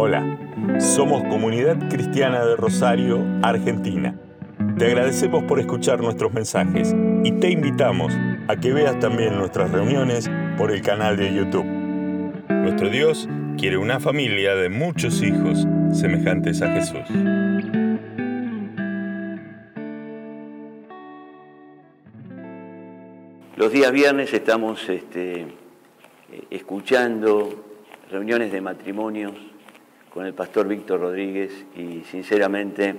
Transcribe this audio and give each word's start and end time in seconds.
Hola, 0.00 0.38
somos 0.78 1.24
Comunidad 1.24 1.88
Cristiana 1.88 2.44
de 2.44 2.54
Rosario, 2.54 3.18
Argentina. 3.42 4.16
Te 4.78 4.86
agradecemos 4.86 5.42
por 5.42 5.58
escuchar 5.58 5.98
nuestros 6.00 6.32
mensajes 6.32 6.94
y 7.24 7.32
te 7.32 7.50
invitamos 7.50 8.14
a 8.46 8.54
que 8.54 8.72
veas 8.72 8.96
también 9.00 9.36
nuestras 9.36 9.72
reuniones 9.72 10.30
por 10.56 10.70
el 10.70 10.82
canal 10.82 11.16
de 11.16 11.34
YouTube. 11.34 11.64
Nuestro 12.48 12.90
Dios 12.90 13.28
quiere 13.58 13.76
una 13.76 13.98
familia 13.98 14.54
de 14.54 14.68
muchos 14.68 15.20
hijos 15.20 15.66
semejantes 15.90 16.62
a 16.62 16.72
Jesús. 16.74 17.00
Los 23.56 23.72
días 23.72 23.90
viernes 23.90 24.32
estamos 24.32 24.88
este, 24.88 25.48
escuchando 26.50 27.64
reuniones 28.08 28.52
de 28.52 28.60
matrimonios 28.60 29.57
con 30.12 30.24
el 30.26 30.34
pastor 30.34 30.68
Víctor 30.68 31.00
Rodríguez 31.00 31.52
y 31.76 32.02
sinceramente 32.04 32.94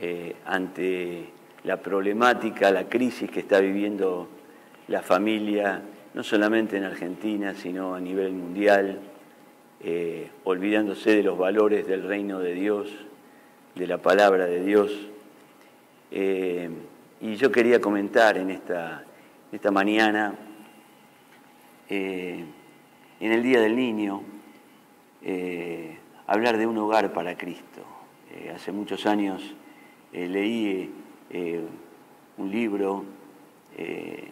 eh, 0.00 0.36
ante 0.46 1.28
la 1.64 1.78
problemática, 1.78 2.70
la 2.70 2.88
crisis 2.88 3.30
que 3.30 3.40
está 3.40 3.60
viviendo 3.60 4.28
la 4.88 5.02
familia, 5.02 5.82
no 6.14 6.22
solamente 6.22 6.76
en 6.76 6.84
Argentina, 6.84 7.54
sino 7.54 7.94
a 7.94 8.00
nivel 8.00 8.32
mundial, 8.32 8.98
eh, 9.82 10.30
olvidándose 10.44 11.16
de 11.16 11.22
los 11.22 11.38
valores 11.38 11.86
del 11.86 12.02
reino 12.02 12.40
de 12.40 12.54
Dios, 12.54 12.90
de 13.74 13.86
la 13.86 13.98
palabra 13.98 14.46
de 14.46 14.64
Dios. 14.64 14.92
Eh, 16.10 16.70
y 17.20 17.36
yo 17.36 17.50
quería 17.50 17.80
comentar 17.80 18.36
en 18.38 18.50
esta, 18.50 19.04
esta 19.52 19.70
mañana, 19.70 20.34
en 21.88 22.52
el 23.20 23.42
Día 23.42 23.60
del 23.60 23.76
Niño, 23.76 24.22
hablar 26.26 26.58
de 26.58 26.66
un 26.66 26.78
hogar 26.78 27.12
para 27.12 27.36
Cristo. 27.36 27.82
hace 28.54 28.72
muchos 28.72 29.06
años 29.06 29.54
eh, 30.14 30.28
leí 30.28 30.92
eh, 31.28 31.60
un 32.36 32.48
libro 32.48 33.04
eh, 33.76 34.28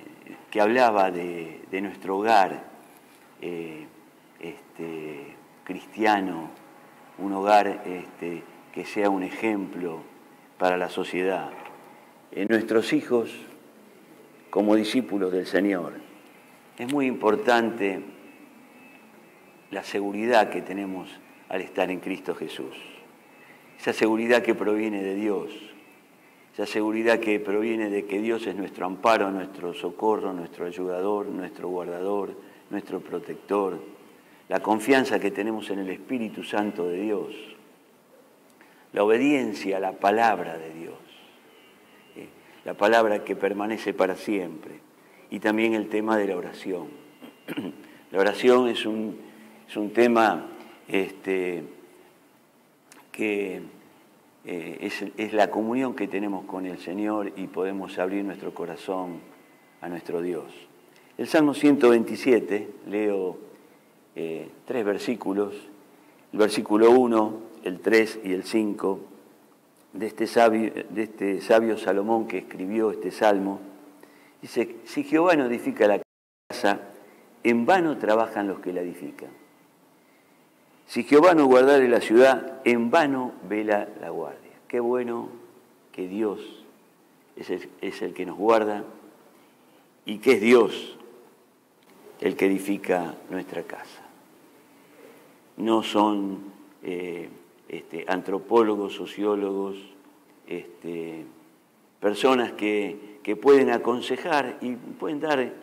que 0.49 0.61
hablaba 0.61 1.11
de, 1.11 1.61
nuestro 1.83 2.19
hogar 2.19 2.71
este, 3.41 5.35
cristiano, 5.65 6.51
un 7.19 7.33
hogar 7.33 7.83
este, 7.85 8.45
que 8.73 8.85
sea 8.85 9.11
un 9.11 9.25
ejemplo 9.25 10.03
para 10.57 10.77
la 10.77 10.89
sociedad. 10.89 11.51
nuestros 12.49 12.93
hijos 12.93 13.35
como 14.51 14.77
discípulos 14.77 15.33
del 15.33 15.47
Señor. 15.47 15.95
Es 16.79 16.93
muy 16.93 17.07
importante 17.07 18.05
la 19.73 19.83
seguridad 19.83 20.51
que 20.51 20.61
tenemos 20.61 21.09
al 21.49 21.63
estar 21.63 21.91
en 21.91 21.99
Cristo 21.99 22.35
Jesús. 22.35 22.77
Esa 23.81 23.95
seguridad 23.95 24.43
que 24.43 24.55
proviene 24.55 25.03
de 25.03 25.15
Dios, 25.15 25.51
esa 26.53 26.67
seguridad 26.67 27.19
que 27.19 27.41
proviene 27.41 27.89
de 27.89 28.05
que 28.05 28.21
Dios 28.21 28.47
es 28.47 28.55
nuestro 28.55 28.85
amparo, 28.85 29.31
nuestro 29.31 29.73
socorro, 29.73 30.35
nuestro 30.35 30.67
ayudador, 30.67 31.27
nuestro 31.27 31.69
guardador, 31.69 32.37
nuestro 32.69 33.01
protector, 33.01 33.79
la 34.51 34.61
confianza 34.61 35.19
que 35.19 35.31
tenemos 35.31 35.71
en 35.71 35.79
el 35.79 35.89
Espíritu 35.89 36.45
Santo 36.45 36.87
de 36.87 37.01
Dios, 37.01 37.35
la 38.93 39.05
obediencia 39.05 39.79
a 39.79 39.81
la 39.81 39.93
palabra 39.93 40.59
de 40.59 40.75
Dios, 40.75 40.99
eh, 42.17 42.29
la 42.67 42.75
palabra 42.75 43.25
que 43.25 43.37
permanece 43.37 43.95
para 43.95 44.17
siempre, 44.17 44.81
y 45.31 45.41
también 45.41 45.73
el 45.73 45.89
tema 45.89 46.19
de 46.19 46.27
la 46.27 46.37
oración. 46.37 46.89
La 48.13 48.19
oración 48.21 48.69
es 48.69 48.85
un, 48.85 49.17
es 49.69 49.77
un 49.77 49.93
tema 49.93 50.47
este, 50.89 51.65
que 53.11 53.63
eh, 54.45 54.91
es, 55.17 55.33
la 55.33 55.51
comunión 55.51 55.95
que 55.95 56.09
tenemos 56.09 56.45
con 56.47 56.67
el 56.67 56.79
Señor 56.79 57.33
y 57.37 57.47
podemos 57.47 57.99
abrir 57.99 58.25
nuestro 58.25 58.53
corazón 58.53 59.21
a 59.81 59.89
nuestro 59.89 60.21
Dios. 60.21 60.53
El 61.17 61.29
Salmo 61.29 61.55
127, 61.55 62.69
leo 62.89 63.39
eh, 64.17 64.49
tres 64.65 64.85
versículos, 64.85 65.55
el 66.33 66.39
versículo 66.39 66.91
1, 66.91 67.39
el 67.65 67.81
3 67.81 68.21
y 68.25 68.33
el 68.33 68.45
5, 68.45 69.01
de 69.93 70.07
este, 70.07 70.27
sabio, 70.27 70.73
de 70.91 71.03
este 71.03 71.41
sabio 71.41 71.77
Salomón 71.77 72.27
que 72.27 72.39
escribió 72.39 72.91
este 72.91 73.11
salmo, 73.11 73.61
dice, 74.41 74.77
si 74.85 75.05
Jehová 75.05 75.37
no 75.37 75.47
edifica 75.47 75.87
la 75.87 76.01
casa, 76.49 76.81
en 77.45 77.67
vano 77.67 77.99
trabajan 77.99 78.49
los 78.49 78.61
que 78.61 78.73
la 78.73 78.81
edifican. 78.81 79.42
Si 80.93 81.05
Jehová 81.05 81.33
no 81.33 81.47
guardare 81.47 81.89
la 81.89 82.03
ciudad, 82.03 82.61
en 82.67 82.91
vano 82.91 83.33
vela 83.49 83.89
la 84.03 84.11
guardia. 84.11 84.53
Qué 84.69 84.79
bueno 84.79 85.31
que 85.91 86.07
Dios 86.07 86.67
es 87.35 88.03
el, 88.03 88.13
que 88.13 88.27
nos 88.27 88.37
guarda 88.37 88.85
y 90.05 90.19
que 90.19 90.33
es 90.33 90.43
Dios 90.43 90.99
el 92.21 92.37
que 92.37 92.45
edifica 92.45 93.15
nuestra 93.31 93.63
casa. 93.63 94.03
No 95.57 95.83
son 95.83 96.41
eh, 96.83 97.31
este, 97.71 98.05
antropólogos, 98.07 98.93
sociólogos, 98.93 99.79
este, 100.47 101.25
personas 102.01 102.53
que, 102.53 103.19
que 103.23 103.35
pueden 103.35 103.71
aconsejar 103.71 104.59
y 104.61 104.75
pueden 104.75 105.21
dar 105.21 105.55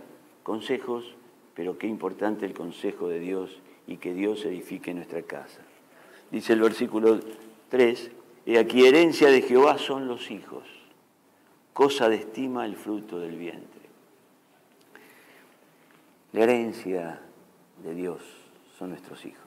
consejos, 0.41 1.06
pero 1.53 1.78
qué 1.78 1.85
importante 1.85 2.47
el 2.47 2.56
consejo 2.56 3.07
de 3.07 3.19
Dios 3.19 3.62
y 3.89 3.97
que 3.97 4.13
Dios 4.13 4.45
edifique 4.45 4.94
nuestra 4.94 5.23
casa. 5.23 5.61
Dice 6.29 6.53
el 6.53 6.61
versículo 6.61 7.19
3, 7.69 8.11
y 8.45 8.57
aquí 8.57 8.85
herencia 8.85 9.29
de 9.29 9.41
Jehová 9.41 9.79
son 9.79 10.07
los 10.07 10.29
hijos, 10.29 10.63
cosa 11.73 12.07
de 12.07 12.17
estima 12.17 12.66
el 12.66 12.75
fruto 12.75 13.19
del 13.19 13.35
vientre. 13.35 13.81
La 16.33 16.41
herencia 16.41 17.19
de 17.83 17.95
Dios 17.95 18.22
son 18.77 18.91
nuestros 18.91 19.25
hijos, 19.25 19.41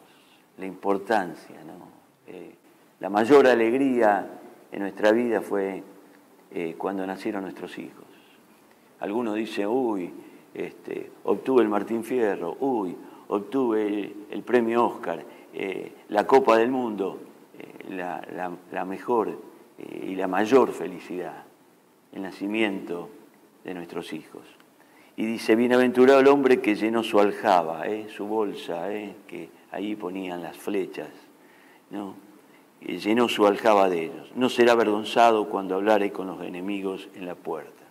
la 0.59 0.66
importancia, 0.66 1.62
¿no? 1.64 1.88
Eh, 2.26 2.56
la 2.98 3.10
mayor 3.10 3.47
alegría 3.47 4.41
en 4.72 4.80
nuestra 4.80 5.12
vida 5.12 5.41
fue 5.41 5.84
eh, 6.50 6.74
cuando 6.76 7.06
nacieron 7.06 7.42
nuestros 7.42 7.78
hijos. 7.78 8.06
Algunos 8.98 9.36
dicen, 9.36 9.69
uy, 9.69 10.12
este, 10.53 11.12
obtuve 11.22 11.62
el 11.62 11.69
Martín 11.69 12.03
Fierro, 12.03 12.56
uy, 12.59 12.97
obtuve 13.32 14.12
el, 14.31 14.43
premio 14.43 14.84
Oscar, 14.84 15.25
eh, 15.54 15.93
la 16.09 16.26
Copa 16.26 16.59
del 16.59 16.70
Mundo, 16.70 17.19
eh, 17.59 17.91
la, 17.91 18.84
mejor 18.84 19.38
eh, 19.78 20.06
y 20.10 20.15
la 20.15 20.28
mayor 20.28 20.72
felicidad, 20.72 21.44
el 22.12 22.22
nacimiento 22.22 23.09
de 23.65 23.72
nuestros 23.72 24.12
hijos. 24.12 24.42
Y 25.16 25.25
dice, 25.25 25.56
bienaventurado 25.56 26.21
el 26.21 26.28
hombre 26.28 26.60
que 26.60 26.75
llenó 26.75 27.03
su 27.03 27.21
aljaba, 27.21 27.84
su 28.15 28.26
bolsa, 28.26 28.88
que 29.26 29.48
ahí 29.71 29.97
ponían 29.97 30.42
las 30.42 30.56
flechas, 30.56 31.10
¿no? 31.91 32.15
llenó 32.81 33.28
su 33.28 33.47
aljaba 33.47 33.88
de 33.88 34.06
ellos. 34.06 34.32
No 34.34 34.48
será 34.48 34.72
avergonzado 34.72 35.48
cuando 35.48 35.76
hablare 35.76 36.12
con 36.12 36.26
los 36.26 36.42
enemigos 36.42 37.09
en 37.15 37.26
la 37.26 37.34
puerta. 37.34 37.84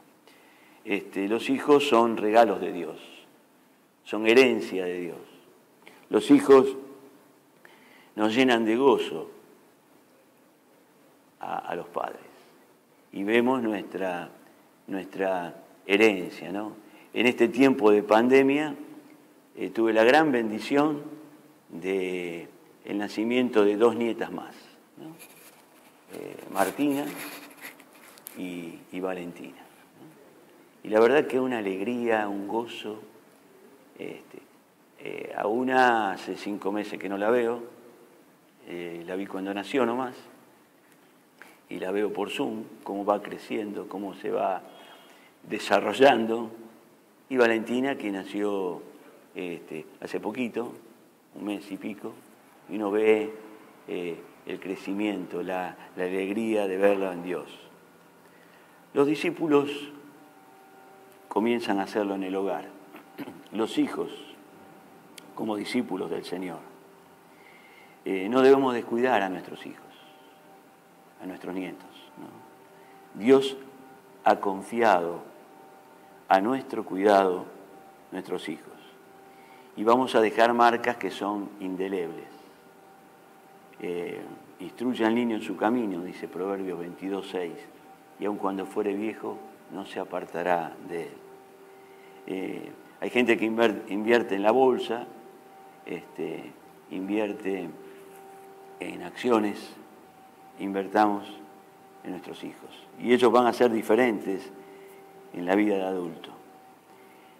Este, 0.83 1.27
los 1.27 1.49
hijos 1.49 1.87
son 1.87 2.17
regalos 2.17 2.59
de 2.59 2.73
Dios, 2.73 2.97
son 4.03 4.27
herencia 4.27 4.85
de 4.85 4.99
Dios. 4.99 5.30
Los 6.11 6.29
hijos 6.29 6.67
nos 8.17 8.35
llenan 8.35 8.65
de 8.65 8.75
gozo 8.75 9.31
a, 11.39 11.73
los 11.73 11.87
padres 11.87 12.19
y 13.13 13.23
vemos 13.23 13.63
nuestra, 13.63 14.29
nuestra 14.87 15.55
herencia. 15.85 16.51
¿no? 16.51 16.73
En 17.13 17.27
este 17.27 17.47
tiempo 17.47 17.91
de 17.91 18.03
pandemia 18.03 18.75
eh, 19.55 19.69
tuve 19.69 19.93
la 19.93 20.03
gran 20.03 20.33
bendición 20.33 21.01
de 21.69 22.49
el 22.83 22.97
nacimiento 22.97 23.63
de 23.63 23.77
dos 23.77 23.95
nietas 23.95 24.33
más, 24.33 24.53
eh, 26.13 26.35
Martina 26.51 27.05
y, 28.37 28.99
Valentina. 28.99 29.63
Y 30.83 30.89
la 30.89 30.99
verdad 30.99 31.25
que 31.25 31.39
una 31.39 31.59
alegría, 31.59 32.27
un 32.27 32.49
gozo. 32.49 32.99
Este, 33.97 34.50
eh, 35.03 35.33
a 35.35 35.47
una 35.47 36.11
hace 36.11 36.37
cinco 36.37 36.71
meses 36.71 36.99
que 36.99 37.09
no 37.09 37.17
la 37.17 37.31
veo, 37.31 37.63
eh, 38.67 39.03
la 39.07 39.15
vi 39.15 39.25
cuando 39.25 39.51
nació 39.51 39.83
nomás, 39.83 40.15
y 41.69 41.79
la 41.79 41.91
veo 41.91 42.13
por 42.13 42.29
Zoom, 42.29 42.65
cómo 42.83 43.03
va 43.03 43.19
creciendo, 43.23 43.89
cómo 43.89 44.13
se 44.13 44.29
va 44.29 44.61
desarrollando. 45.49 46.51
Y 47.29 47.37
Valentina, 47.37 47.97
que 47.97 48.11
nació 48.11 48.83
este, 49.33 49.87
hace 50.01 50.19
poquito, 50.19 50.71
un 51.33 51.45
mes 51.45 51.71
y 51.71 51.77
pico, 51.77 52.13
y 52.69 52.75
uno 52.75 52.91
ve 52.91 53.33
eh, 53.87 54.17
el 54.45 54.59
crecimiento, 54.59 55.41
la, 55.41 55.75
la 55.95 56.03
alegría 56.03 56.67
de 56.67 56.77
verla 56.77 57.11
en 57.13 57.23
Dios. 57.23 57.47
Los 58.93 59.07
discípulos 59.07 59.71
comienzan 61.27 61.79
a 61.79 61.83
hacerlo 61.83 62.13
en 62.13 62.23
el 62.23 62.35
hogar. 62.35 62.65
Los 63.51 63.79
hijos 63.79 64.30
como 65.35 65.55
discípulos 65.55 66.09
del 66.09 66.25
Señor. 66.25 66.59
eh, 68.05 68.27
no 68.29 68.41
debemos 68.41 68.73
descuidar 68.73 69.21
a 69.21 69.29
nuestros 69.29 69.65
hijos, 69.65 69.85
a 71.21 71.25
nuestros 71.25 71.53
nietos. 71.53 71.87
Dios 73.13 73.57
ha 74.23 74.37
confiado 74.37 75.21
a 76.27 76.39
nuestro 76.39 76.85
cuidado 76.85 77.45
nuestros 78.11 78.47
hijos 78.49 78.71
y 79.75 79.83
vamos 79.83 80.15
a 80.15 80.21
dejar 80.21 80.53
marcas 80.53 80.97
que 80.97 81.11
son 81.11 81.49
indelebles. 81.59 82.27
Eh, 83.79 84.21
instruye 84.59 85.05
al 85.05 85.15
niño 85.15 85.35
en 85.35 85.41
su 85.41 85.57
camino, 85.57 86.03
dice 86.03 86.27
Proverbios 86.27 86.79
22.6, 86.79 87.51
y 88.19 88.25
aun 88.25 88.37
cuando 88.37 88.65
fuere 88.65 88.93
viejo 88.93 89.37
no 89.71 89.85
se 89.85 89.99
apartará 89.99 90.73
de 90.87 91.03
él. 91.03 91.13
Eh, 92.27 92.71
hay 92.99 93.09
gente 93.09 93.37
que 93.37 93.45
invierte 93.45 94.35
en 94.35 94.43
la 94.43 94.51
bolsa, 94.51 95.07
este, 95.85 96.51
invierte 96.89 97.69
en 98.79 99.03
acciones, 99.03 99.73
invertamos 100.59 101.27
en 102.03 102.11
nuestros 102.11 102.43
hijos. 102.43 102.69
Y 102.99 103.13
ellos 103.13 103.31
van 103.31 103.47
a 103.47 103.53
ser 103.53 103.71
diferentes 103.71 104.51
en 105.33 105.45
la 105.45 105.55
vida 105.55 105.75
del 105.75 105.85
adulto. 105.85 106.29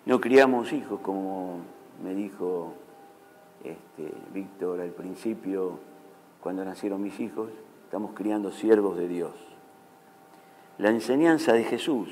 No 0.06 0.20
criamos 0.20 0.74
hijos, 0.74 1.00
como 1.02 1.60
me 2.04 2.16
dijo 2.16 2.74
este, 3.64 4.12
Víctor 4.34 4.82
al 4.82 4.92
principio, 4.92 5.80
cuando 6.42 6.66
nacieron 6.66 7.02
mis 7.02 7.20
hijos, 7.20 7.50
estamos 7.86 8.12
criando 8.16 8.52
siervos 8.52 8.98
de 8.98 9.08
Dios. 9.08 9.34
La 10.78 10.90
enseñanza 10.90 11.54
de 11.54 11.64
Jesús 11.64 12.10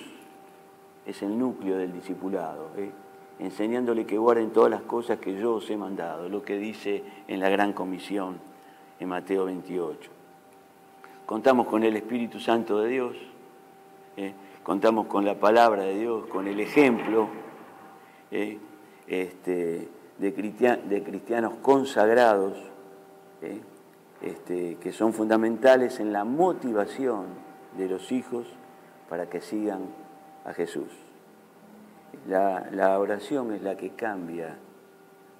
es 1.05 1.23
el 1.23 1.39
núcleo 1.39 1.77
del 1.77 1.91
discipulado, 1.91 2.69
¿eh? 2.77 2.91
Enseñándole 3.39 4.05
que 4.05 4.17
guarden 4.17 4.51
todas 4.51 4.69
las 4.69 4.81
cosas 4.81 5.19
que 5.19 5.35
yo 5.35 5.55
os 5.55 5.69
he 5.69 5.77
mandado, 5.77 6.29
lo 6.29 6.43
que 6.43 6.57
dice 6.57 7.03
en 7.27 7.39
la 7.39 7.49
gran 7.49 7.73
comisión 7.73 8.37
en 8.99 9.09
Mateo 9.09 9.45
28. 9.45 10.11
Contamos 11.25 11.67
con 11.67 11.83
el 11.83 11.95
Espíritu 11.95 12.39
Santo 12.39 12.79
de 12.79 12.89
Dios, 12.89 13.15
¿eh? 14.17 14.33
contamos 14.63 15.07
con 15.07 15.25
la 15.25 15.39
palabra 15.39 15.83
de 15.83 15.97
Dios, 15.97 16.25
con 16.27 16.47
el 16.47 16.59
ejemplo 16.59 17.29
¿eh? 18.31 18.57
este, 19.07 19.87
de, 20.17 20.33
cristianos 21.03 21.53
consagrados, 21.61 22.57
este, 24.21 24.75
que 24.81 24.91
son 24.91 25.13
fundamentales 25.13 26.01
en 26.01 26.11
la 26.11 26.25
motivación 26.25 27.27
de 27.77 27.87
los 27.87 28.11
hijos 28.11 28.47
para 29.07 29.29
que 29.29 29.39
sigan 29.39 29.83
a 30.43 30.53
Jesús. 30.53 31.08
La, 32.27 32.99
oración 32.99 33.53
es 33.53 33.61
la 33.61 33.75
que 33.75 33.91
cambia 33.91 34.57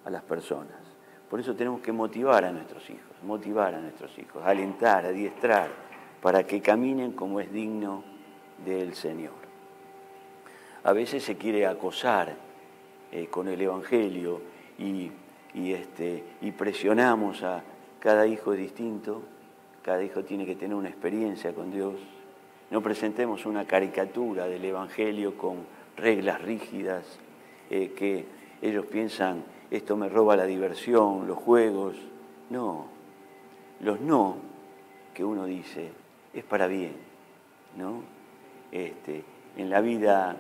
a 0.06 0.10
las 0.10 0.24
personas. 0.24 0.78
Por 1.30 1.40
eso 1.40 1.56
tenemos 1.56 1.82
que 1.82 1.92
motivar 1.92 2.46
a 2.46 2.52
nuestros 2.52 2.90
hijos, 2.90 3.16
motivar 3.24 3.76
a 3.76 3.80
nuestros 3.80 4.18
hijos, 4.18 4.44
alentar, 4.44 5.06
adiestrar, 5.06 5.70
para 6.22 6.44
que 6.46 6.62
caminen 6.62 7.12
como 7.14 7.40
es 7.40 7.52
digno 7.52 8.04
del 8.66 8.96
Señor. 8.96 9.34
A 10.84 10.94
veces 10.94 11.24
se 11.24 11.38
quiere 11.38 11.68
acosar 11.68 12.36
eh, 13.12 13.28
con 13.28 13.48
el 13.48 13.62
Evangelio 13.62 14.42
y, 14.78 15.12
este, 15.54 16.24
y 16.42 16.52
presionamos 16.52 17.44
a 17.44 17.64
cada 18.00 18.26
hijo 18.26 18.54
distinto, 18.54 19.22
cada 19.84 20.04
hijo 20.04 20.24
tiene 20.24 20.46
que 20.46 20.56
tener 20.56 20.76
una 20.76 20.90
experiencia 20.90 21.54
con 21.54 21.72
Dios. 21.72 21.96
No 22.72 22.82
presentemos 22.82 23.46
una 23.46 23.66
caricatura 23.66 24.46
del 24.48 24.64
Evangelio 24.64 25.38
con 25.38 25.79
reglas 26.00 26.42
rígidas, 26.42 27.06
eh, 27.70 27.94
que 27.96 28.26
ellos 28.62 28.86
piensan, 28.86 29.44
esto 29.72 29.96
me 29.96 30.10
roba 30.10 30.36
la 30.36 30.46
diversión, 30.46 31.28
los 31.28 31.38
juegos. 31.38 31.96
No, 32.50 32.88
los 33.82 34.00
no 34.02 34.38
que 35.14 35.24
uno 35.24 35.46
dice 35.46 35.92
es 36.34 36.44
para 36.44 36.68
bien, 36.68 36.94
¿no? 37.78 38.04
Este, 38.72 39.24
en 39.58 39.70
la 39.70 39.82
vida 39.82 40.36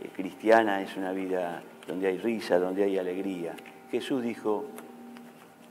eh, 0.00 0.08
cristiana 0.14 0.82
es 0.82 0.96
una 0.96 1.12
vida 1.12 1.62
donde 1.86 2.08
hay 2.08 2.18
risa, 2.18 2.58
donde 2.58 2.84
hay 2.84 2.98
alegría. 2.98 3.54
Jesús 3.90 4.22
dijo, 4.22 4.66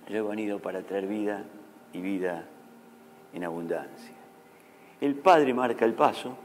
yo 0.09 0.17
he 0.17 0.21
venido 0.21 0.59
para 0.59 0.81
traer 0.81 1.07
vida 1.07 1.43
y 1.93 2.01
vida 2.01 2.45
en 3.33 3.43
abundancia. 3.43 4.15
El 4.99 5.15
Padre 5.15 5.53
marca 5.53 5.85
el 5.85 5.93
paso, 5.93 6.37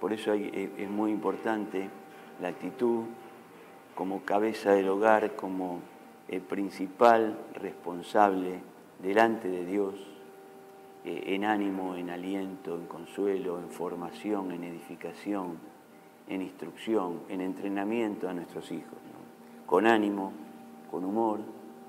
por 0.00 0.12
eso 0.12 0.32
es 0.32 0.90
muy 0.90 1.10
importante 1.10 1.90
la 2.40 2.48
actitud 2.48 3.04
como 3.94 4.22
cabeza 4.22 4.72
del 4.72 4.88
hogar, 4.88 5.36
como 5.36 5.80
el 6.28 6.40
principal 6.40 7.38
responsable 7.54 8.60
delante 9.02 9.48
de 9.48 9.66
Dios, 9.66 9.94
eh, 11.04 11.34
en 11.34 11.44
ánimo, 11.44 11.96
en 11.96 12.10
aliento, 12.10 12.76
en 12.76 12.86
consuelo, 12.86 13.58
en 13.58 13.70
formación, 13.70 14.52
en 14.52 14.64
edificación, 14.64 15.58
en 16.28 16.42
instrucción, 16.42 17.20
en 17.28 17.40
entrenamiento 17.40 18.28
a 18.28 18.32
nuestros 18.32 18.70
hijos, 18.70 18.98
con 19.66 19.86
ánimo, 19.86 20.32
con 20.90 21.04
humor, 21.04 21.40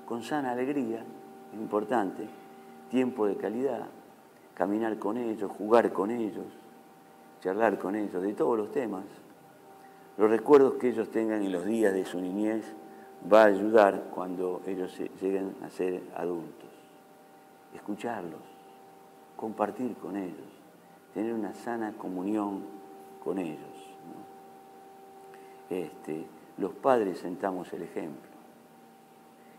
con 0.06 0.22
sana 0.22 0.52
alegría, 0.52 1.04
es 1.52 1.60
importante, 1.60 2.26
tiempo 2.90 3.26
de 3.26 3.36
calidad, 3.36 3.86
caminar 4.54 4.98
con 4.98 5.16
ellos, 5.16 5.50
jugar 5.50 5.92
con 5.92 6.10
ellos, 6.10 6.46
charlar 7.42 7.76
con 7.78 7.96
ellos 7.96 8.22
de 8.22 8.32
todos 8.34 8.56
los 8.56 8.70
temas. 8.70 9.04
Los 10.16 10.30
recuerdos 10.30 10.74
que 10.74 10.90
ellos 10.90 11.10
tengan 11.10 11.42
en 11.42 11.50
los 11.50 11.64
días 11.64 11.92
de 11.92 12.04
su 12.04 12.20
niñez 12.20 12.72
va 13.30 13.42
a 13.42 13.46
ayudar 13.46 14.10
cuando 14.14 14.62
ellos 14.66 14.96
lleguen 15.20 15.56
a 15.62 15.70
ser 15.70 16.02
adultos. 16.14 16.68
Escucharlos, 17.74 18.40
compartir 19.36 19.96
con 19.96 20.16
ellos, 20.16 20.46
tener 21.14 21.32
una 21.32 21.52
sana 21.52 21.94
comunión 21.98 22.62
con 23.24 23.38
ellos. 23.38 23.58
Este, 25.68 26.26
los 26.58 26.72
padres 26.74 27.18
sentamos 27.18 27.72
el 27.72 27.82
ejemplo. 27.82 28.30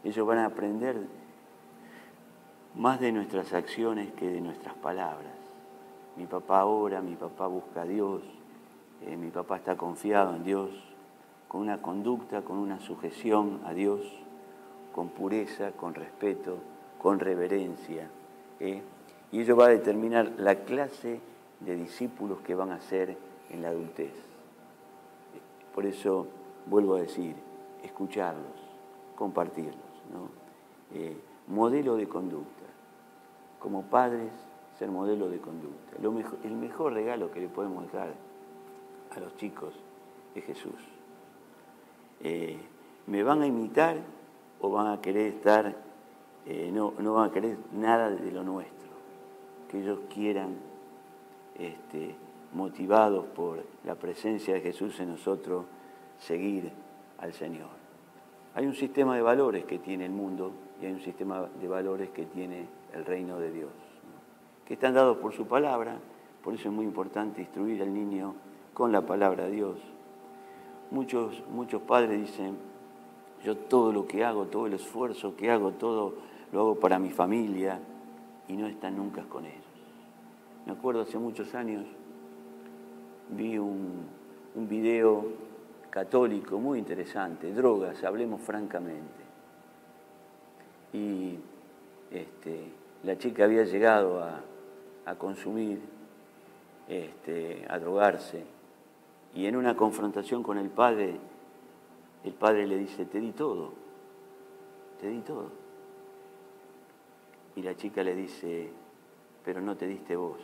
Ellos 0.04 0.26
van 0.26 0.38
a 0.38 0.46
aprender 0.46 0.98
más 2.76 3.00
de 3.00 3.12
nuestras 3.12 3.52
acciones 3.54 4.12
que 4.14 4.30
de 4.30 4.42
nuestras 4.42 4.76
palabras. 4.76 5.43
Mi 6.16 6.26
papá 6.26 6.66
ora, 6.66 7.02
mi 7.02 7.16
papá 7.16 7.48
busca 7.48 7.82
a 7.82 7.86
Dios, 7.86 8.22
eh, 9.02 9.18
mi 9.18 9.30
papá 9.30 9.58
está 9.58 9.76
confiado 9.76 10.36
en 10.36 10.44
Dios, 10.44 10.70
con 11.48 11.62
una 11.62 11.82
conducta, 11.82 12.42
con 12.42 12.58
una 12.58 12.80
sujeción 12.80 13.62
a 13.66 13.74
Dios, 13.74 14.02
con 14.94 15.10
pureza, 15.10 15.72
con 15.72 15.94
respeto, 15.94 16.58
con 17.02 17.20
reverencia. 17.20 18.10
¿eh? 18.60 18.82
Y 19.32 19.42
ello 19.42 19.56
va 19.56 19.66
a 19.66 19.70
determinar 19.70 20.34
la 20.38 20.64
clase 20.64 21.20
de 21.60 21.76
discípulos 21.76 22.40
que 22.42 22.56
van 22.56 22.72
a 22.72 22.80
ser 22.80 23.18
en 23.50 23.62
la 23.62 23.70
adultez. 23.70 24.14
Por 25.74 25.86
eso 25.86 26.28
vuelvo 26.68 26.96
a 26.96 27.02
decir, 27.02 27.36
escucharlos, 27.84 28.54
compartirlos. 29.16 29.76
Eh, 30.94 31.18
modelo 31.48 31.96
de 31.96 32.08
conducta. 32.08 32.64
Como 33.60 33.84
padres, 33.84 34.32
ser 34.78 34.90
modelo 34.90 35.30
de 35.30 35.40
conducta. 35.40 35.98
el 36.44 36.56
mejor 36.56 36.94
regalo 36.94 37.32
que 37.32 37.42
le 37.42 37.48
podemos 37.48 37.84
dejar 37.92 38.14
a 39.12 39.20
los 39.20 39.36
chicos 39.38 39.74
es 40.36 40.44
Jesús. 40.44 40.74
Eh, 42.22 42.58
¿Me 43.08 43.22
van 43.24 43.42
a 43.42 43.48
imitar 43.48 43.98
o 44.62 44.70
van 44.70 44.88
a 44.88 45.02
querer 45.02 45.28
estar, 45.28 45.76
eh, 46.46 46.72
no, 46.74 46.94
no, 47.00 47.14
van 47.14 47.30
a 47.30 47.34
querer 47.34 47.58
nada 47.74 48.10
de 48.10 48.32
lo 48.32 48.44
nuestro? 48.44 48.90
Que 49.70 49.82
ellos 49.82 50.00
quieran, 50.12 50.56
este, 51.60 52.16
motivados 52.54 53.26
por 53.26 53.64
la 53.84 53.96
presencia 53.96 54.54
de 54.54 54.62
Jesús 54.62 55.00
en 55.00 55.10
nosotros, 55.10 55.66
seguir 56.18 56.72
al 57.20 57.34
Señor. 57.34 57.84
Hay 58.56 58.66
un 58.66 58.76
sistema 58.76 59.16
de 59.16 59.22
valores 59.22 59.66
que 59.66 59.80
tiene 59.80 60.06
el 60.06 60.12
mundo 60.12 60.52
y 60.82 60.86
hay 60.86 60.94
un 60.94 61.02
sistema 61.02 61.48
de 61.60 61.68
valores 61.68 62.10
que 62.10 62.26
tiene 62.26 62.68
el 62.94 63.04
reino 63.06 63.40
de 63.40 63.52
Dios 63.52 63.70
que 64.66 64.76
están 64.76 64.94
dados 64.94 65.18
por 65.18 65.34
su 65.34 65.46
palabra, 65.46 65.98
por 66.44 66.54
eso 66.54 66.70
es 66.70 66.74
muy 66.74 66.86
importante 66.86 67.42
instruir 67.42 67.82
al 67.82 67.94
niño 67.94 68.36
con 68.74 68.92
la 68.92 69.02
palabra 69.02 69.46
de 69.46 69.52
Dios. 69.52 69.80
Muchos, 70.92 71.44
muchos 71.50 71.82
padres 71.82 72.20
dicen, 72.20 72.58
yo 73.44 73.58
todo 73.58 73.92
lo 73.92 74.08
que 74.08 74.24
hago, 74.24 74.46
todo 74.46 74.68
el 74.68 74.74
esfuerzo 74.74 75.36
que 75.36 75.52
hago, 75.52 75.72
todo 75.72 76.16
lo 76.52 76.60
hago 76.60 76.76
para 76.76 77.00
mi 77.00 77.10
familia 77.10 77.80
y 78.48 78.54
no 78.54 78.68
están 78.68 78.98
nunca 78.98 79.24
con 79.24 79.46
ellos. 79.46 79.64
Me 80.66 80.74
acuerdo 80.74 81.02
hace 81.02 81.18
muchos 81.18 81.54
años, 81.56 81.86
vi 83.30 83.58
un, 83.58 84.06
un 84.56 84.68
video 84.68 85.26
católico 85.90 86.60
muy 86.60 86.80
interesante, 86.80 87.54
drogas, 87.54 88.04
hablemos 88.04 88.42
francamente. 88.42 89.24
Y 90.94 91.38
este, 92.12 92.72
la 93.04 93.18
chica 93.18 93.46
había 93.46 93.64
llegado 93.64 94.24
a, 94.24 94.42
a 95.06 95.16
consumir, 95.16 95.80
este, 96.88 97.66
a 97.70 97.80
drogarse. 97.80 98.44
Y 99.34 99.46
en 99.48 99.56
una 99.56 99.76
confrontación 99.76 100.44
con 100.44 100.58
el 100.58 100.70
padre, 100.70 101.18
el 102.24 102.34
padre 102.34 102.68
le 102.68 102.78
dice, 102.78 103.06
te 103.06 103.20
di 103.20 103.32
todo, 103.32 103.74
te 105.02 105.10
di 105.10 105.22
todo. 105.22 105.64
y 107.56 107.62
la 107.62 107.76
chica 107.76 108.04
le 108.04 108.16
dice, 108.16 108.72
pero 109.46 109.62
no 109.62 109.76
te 109.76 109.86
diste 109.86 110.16
vos. 110.16 110.40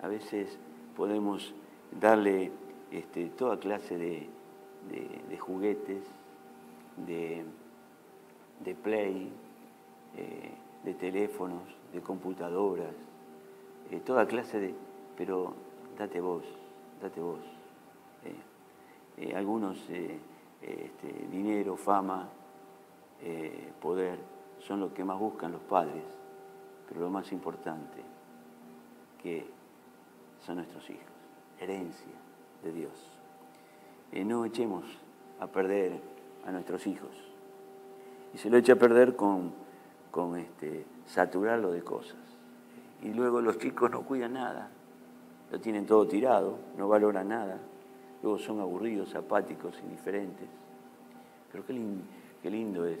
A 0.00 0.08
veces 0.08 0.58
podemos 0.96 1.54
darle 2.00 2.50
este, 2.90 3.26
toda 3.26 3.58
clase 3.58 3.98
de, 3.98 4.28
juguetes, 5.38 6.02
de, 7.06 7.44
play, 8.82 9.30
eh, 10.16 10.50
de 10.84 10.94
teléfonos, 10.94 11.62
de 11.92 12.00
computadoras, 12.00 12.94
eh, 13.90 14.00
toda 14.04 14.26
clase 14.26 14.60
de... 14.60 14.74
Pero 15.16 15.54
date 15.98 16.20
vos, 16.20 16.44
date 17.02 17.20
vos. 17.20 17.40
Eh, 19.18 19.34
algunos, 19.34 19.78
este, 19.90 21.26
dinero, 21.30 21.76
fama, 21.76 22.28
poder, 23.82 24.18
son 24.60 24.80
lo 24.80 24.94
que 24.94 25.04
más 25.04 25.18
buscan 25.18 25.52
los 25.52 25.60
padres, 25.60 26.04
pero 26.88 27.02
lo 27.02 27.10
más 27.10 27.30
importante, 27.32 28.02
que 29.22 29.46
son 30.40 30.56
nuestros 30.56 30.88
hijos, 30.88 31.04
herencia 31.60 32.12
de 32.62 32.72
Dios. 32.72 33.20
Eh, 34.12 34.24
no 34.24 34.44
echemos 34.44 34.84
a 35.38 35.46
perder 35.46 36.00
a 36.44 36.50
nuestros 36.50 36.86
hijos. 36.86 37.10
Y 38.34 38.38
se 38.38 38.50
lo 38.50 38.56
echa 38.56 38.74
a 38.74 38.76
perder 38.76 39.16
con, 39.16 39.52
con 40.10 40.38
este, 40.38 40.84
saturarlo 41.06 41.72
de 41.72 41.82
cosas. 41.82 42.18
Y 43.02 43.12
luego 43.12 43.40
los 43.40 43.58
chicos 43.58 43.90
no 43.90 44.02
cuidan 44.02 44.34
nada, 44.34 44.70
lo 45.50 45.60
tienen 45.60 45.86
todo 45.86 46.06
tirado, 46.06 46.58
no 46.76 46.88
valoran 46.88 47.28
nada. 47.28 47.58
Luego 48.22 48.38
son 48.38 48.60
aburridos, 48.60 49.14
apáticos, 49.14 49.78
indiferentes. 49.82 50.48
Pero 51.50 51.64
qué 51.66 52.50
lindo, 52.50 52.86
es 52.86 53.00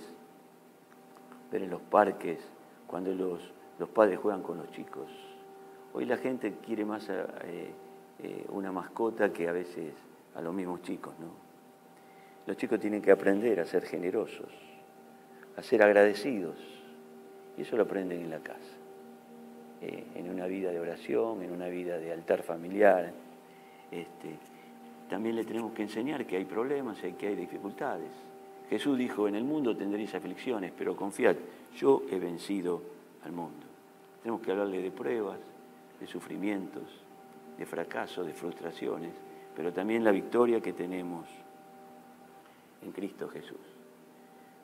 ver 1.52 1.62
en 1.62 1.70
los 1.70 1.82
parques 1.82 2.38
cuando 2.86 3.12
los, 3.12 3.52
los 3.78 3.88
padres 3.88 4.18
juegan 4.18 4.42
con 4.42 4.56
los 4.56 4.70
chicos. 4.70 5.08
Hoy 5.92 6.06
la 6.06 6.16
gente 6.16 6.54
quiere 6.64 6.84
más 6.84 7.08
eh, 7.10 7.72
eh, 8.20 8.46
una 8.50 8.72
mascota 8.72 9.32
que 9.32 9.48
a 9.48 9.52
veces 9.52 9.92
a 10.34 10.40
los 10.40 10.54
mismos 10.54 10.82
chicos, 10.82 11.14
¿no? 11.18 11.50
Los 12.46 12.56
chicos 12.56 12.80
tienen 12.80 13.02
que 13.02 13.10
aprender 13.10 13.60
a 13.60 13.64
ser 13.64 13.84
generosos, 13.84 14.50
a 15.56 15.62
ser 15.62 15.82
agradecidos, 15.82 16.79
eso 17.62 17.76
lo 17.76 17.84
aprenden 17.84 18.22
en 18.22 18.30
la 18.30 18.40
casa, 18.40 18.76
eh, 19.80 20.04
en 20.14 20.30
una 20.30 20.46
vida 20.46 20.70
de 20.70 20.80
oración, 20.80 21.42
en 21.42 21.52
una 21.52 21.68
vida 21.68 21.98
de 21.98 22.12
altar 22.12 22.42
familiar. 22.42 23.12
Este, 23.90 24.36
también 25.08 25.36
le 25.36 25.44
tenemos 25.44 25.72
que 25.72 25.82
enseñar 25.82 26.26
que 26.26 26.36
hay 26.36 26.44
problemas 26.44 27.02
y 27.04 27.12
que 27.12 27.28
hay 27.28 27.36
dificultades. 27.36 28.10
Jesús 28.68 28.96
dijo, 28.96 29.26
en 29.26 29.34
el 29.34 29.44
mundo 29.44 29.76
tendréis 29.76 30.14
aflicciones, 30.14 30.72
pero 30.76 30.94
confiad, 30.94 31.36
yo 31.76 32.02
he 32.10 32.18
vencido 32.18 32.80
al 33.24 33.32
mundo. 33.32 33.66
Tenemos 34.22 34.40
que 34.42 34.52
hablarle 34.52 34.80
de 34.80 34.90
pruebas, 34.92 35.38
de 35.98 36.06
sufrimientos, 36.06 36.84
de 37.58 37.66
fracasos, 37.66 38.26
de 38.26 38.32
frustraciones, 38.32 39.12
pero 39.56 39.72
también 39.72 40.04
la 40.04 40.12
victoria 40.12 40.60
que 40.60 40.72
tenemos 40.72 41.26
en 42.82 42.92
Cristo 42.92 43.28
Jesús. 43.28 43.58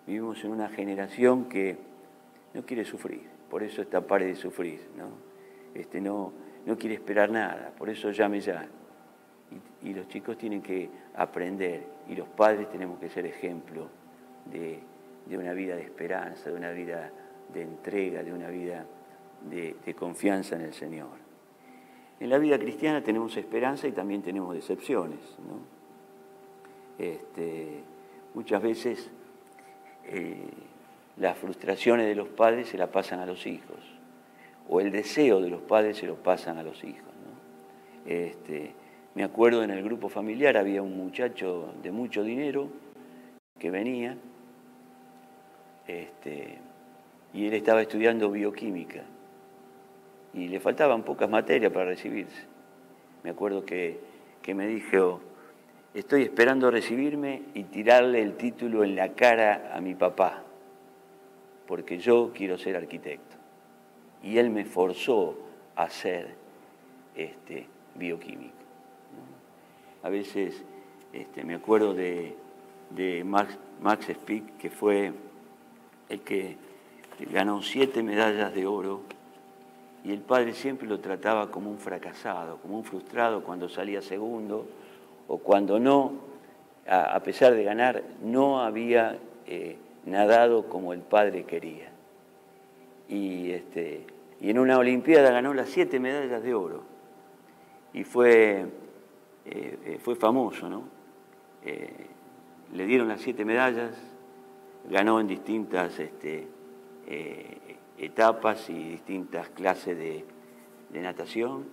Vivimos 0.07 0.43
en 0.45 0.53
una 0.53 0.69
generación 0.69 1.47
que 1.47 1.77
no 2.57 2.65
quiere 2.65 2.87
sufrir, 2.87 3.21
por 3.51 3.63
eso 3.63 3.83
está 3.83 4.01
pare 4.01 4.25
de 4.25 4.35
sufrir, 4.35 4.81
¿no? 4.97 5.11
Este, 5.75 6.01
no, 6.01 6.33
no 6.65 6.79
quiere 6.79 6.95
esperar 6.95 7.31
nada, 7.31 7.71
por 7.77 7.91
eso 7.91 8.11
llame 8.11 8.41
ya. 8.41 8.67
Y, 9.83 9.93
los 9.93 10.09
chicos 10.09 10.39
tienen 10.39 10.63
que 10.63 10.89
aprender 11.15 11.85
y 12.09 12.17
los 12.17 12.27
padres 12.29 12.69
tenemos 12.71 12.99
que 12.99 13.09
ser 13.11 13.27
ejemplo 13.27 13.89
de, 14.47 14.81
una 15.37 15.53
vida 15.53 15.77
de 15.77 15.83
esperanza, 15.83 16.51
de 16.51 16.57
una 16.57 16.71
vida 16.71 17.13
de 17.53 17.63
entrega, 17.63 18.25
de 18.25 18.33
una 18.33 18.49
vida 18.49 18.87
de, 19.49 19.77
de 19.85 19.95
confianza 19.95 20.57
en 20.57 20.63
el 20.63 20.73
Señor. 20.73 21.11
En 22.19 22.31
la 22.31 22.39
vida 22.39 22.59
cristiana 22.59 23.03
tenemos 23.03 23.37
esperanza 23.37 23.87
y 23.87 23.93
también 23.93 24.23
tenemos 24.23 24.55
decepciones. 24.55 25.21
Este, 26.99 27.83
muchas 28.35 28.63
veces 28.63 29.11
eh, 30.05 30.49
las 31.17 31.37
frustraciones 31.39 32.07
de 32.07 32.15
los 32.15 32.29
padres 32.29 32.69
se 32.69 32.79
las 32.79 32.91
pasan 32.91 33.21
a 33.21 33.27
los 33.27 33.47
hijos, 33.47 33.79
o 34.69 34.81
el 34.81 34.91
deseo 34.91 35.41
de 35.41 35.51
los 35.51 35.63
padres 35.63 35.99
se 35.99 36.07
lo 36.07 36.17
pasan 36.17 36.59
a 36.59 36.63
los 36.63 36.83
hijos. 36.85 37.05
Este, 38.07 38.73
me 39.15 39.25
acuerdo 39.25 39.65
en 39.65 39.71
el 39.71 39.83
grupo 39.83 40.09
familiar 40.09 40.57
había 40.57 40.83
un 40.83 40.97
muchacho 40.97 41.73
de 41.83 41.91
mucho 41.91 42.23
dinero 42.23 42.69
que 43.59 43.71
venía 43.71 44.17
este, 45.89 46.59
y 47.33 47.47
él 47.47 47.55
estaba 47.55 47.83
estudiando 47.83 48.31
bioquímica 48.31 49.03
y 50.35 50.49
le 50.49 50.61
faltaban 50.61 51.03
pocas 51.03 51.31
materias 51.31 51.73
para 51.73 51.87
recibirse. 51.87 52.45
Me 53.23 53.31
acuerdo 53.31 53.65
que, 53.65 53.99
me 54.55 54.67
dijo, 54.67 55.21
estoy 55.95 56.23
esperando 56.23 56.71
recibirme 56.71 57.43
y 57.55 57.65
tirarle 57.65 58.23
el 58.23 58.37
título 58.37 58.85
en 58.85 58.95
la 58.95 59.15
cara 59.15 59.73
a 59.75 59.81
mi 59.81 59.95
papá, 59.95 60.43
porque 61.67 61.99
yo 61.99 62.33
quiero 62.35 62.59
ser 62.59 62.77
arquitecto. 62.77 63.37
Y 64.23 64.39
él 64.39 64.51
me 64.51 64.65
forzó 64.65 65.37
a 65.75 65.91
ser 65.91 66.35
este, 67.15 67.67
bioquímico. 67.95 68.55
A 70.03 70.09
veces 70.09 70.65
este, 71.13 71.45
me 71.45 71.55
acuerdo 71.55 71.95
de, 71.95 72.37
Max, 73.25 73.59
Max 73.81 74.07
Spick, 74.09 74.57
que 74.59 74.71
fue 74.71 75.13
el 76.09 76.21
que 76.21 76.57
ganó 77.31 77.63
siete 77.63 78.03
medallas 78.03 78.55
de 78.55 78.67
oro 78.67 79.01
y 80.05 80.13
el 80.13 80.21
padre 80.21 80.53
siempre 80.53 80.87
lo 80.87 81.01
trataba 81.01 81.51
como 81.51 81.71
un 81.71 81.79
fracasado, 81.79 82.59
como 82.59 82.77
un 82.77 82.85
frustrado 82.85 83.43
cuando 83.43 83.69
salía 83.69 84.01
segundo 84.03 84.67
o 85.27 85.39
cuando 85.39 85.81
no, 85.81 86.13
a, 86.87 87.19
pesar 87.21 87.55
de 87.55 87.65
ganar, 87.65 88.05
no 88.23 88.61
había 88.61 89.19
eh, 89.47 89.77
nadado 90.07 90.69
como 90.69 90.93
el 90.93 91.01
padre 91.01 91.45
quería. 91.45 91.91
Y, 93.09 93.51
este, 93.51 94.07
y 94.41 94.51
en 94.51 94.59
una 94.59 94.79
Olimpiada 94.79 95.31
ganó 95.31 95.53
las 95.53 95.69
siete 95.69 96.01
medallas 96.01 96.43
de 96.43 96.55
oro 96.55 96.83
y 97.93 98.05
fue, 98.05 98.67
eh, 99.45 99.79
eh, 99.85 99.99
fue 100.03 100.17
famoso, 100.17 100.69
¿no? 100.69 100.97
le 102.73 102.87
dieron 102.87 103.09
las 103.09 103.21
siete 103.21 103.45
medallas, 103.45 103.93
ganó 104.89 105.19
en 105.19 105.27
distintas 105.27 105.99
este, 105.99 106.47
etapas 107.99 108.69
y 108.71 108.91
distintas 108.91 109.49
clases 109.51 109.97
de, 109.97 110.25
natación 111.01 111.67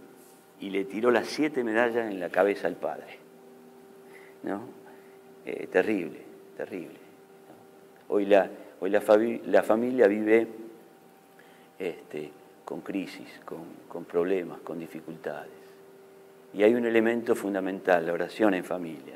y 0.60 0.70
le 0.70 0.84
tiró 0.84 1.10
las 1.10 1.28
siete 1.28 1.64
medallas 1.64 2.12
en 2.12 2.20
la 2.20 2.30
cabeza 2.30 2.68
al 2.68 2.76
padre. 2.76 3.20
¿No? 4.44 4.64
Eh, 5.46 5.68
terrible, 5.68 6.20
terrible. 6.58 7.03
Hoy, 8.10 8.26
la, 8.26 8.50
hoy 8.80 8.90
la, 8.90 9.02
familia 9.64 10.08
vive 10.08 10.48
este, 11.80 12.32
con 12.66 12.82
crisis, 12.82 13.42
con, 13.46 14.06
problemas, 14.06 14.60
con 14.60 14.80
dificultades. 14.80 15.52
Y 16.54 16.64
hay 16.64 16.76
un 16.76 16.86
elemento 16.86 17.36
fundamental, 17.36 18.06
la 18.06 18.14
oración 18.14 18.54
en 18.54 18.64
familia. 18.64 19.16